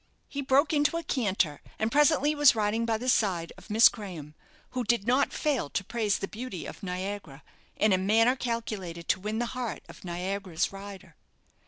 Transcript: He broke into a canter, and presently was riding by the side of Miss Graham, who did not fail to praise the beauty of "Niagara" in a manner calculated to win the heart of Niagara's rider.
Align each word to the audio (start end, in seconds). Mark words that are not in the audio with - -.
He 0.27 0.41
broke 0.41 0.73
into 0.73 0.97
a 0.97 1.03
canter, 1.03 1.61
and 1.77 1.91
presently 1.91 2.33
was 2.33 2.55
riding 2.55 2.87
by 2.87 2.97
the 2.97 3.07
side 3.07 3.53
of 3.55 3.69
Miss 3.69 3.87
Graham, 3.87 4.33
who 4.71 4.83
did 4.83 5.05
not 5.05 5.31
fail 5.31 5.69
to 5.69 5.83
praise 5.83 6.17
the 6.17 6.27
beauty 6.27 6.65
of 6.65 6.81
"Niagara" 6.81 7.43
in 7.75 7.93
a 7.93 7.99
manner 7.99 8.35
calculated 8.35 9.07
to 9.09 9.19
win 9.19 9.37
the 9.37 9.45
heart 9.53 9.83
of 9.87 10.03
Niagara's 10.03 10.71
rider. 10.73 11.17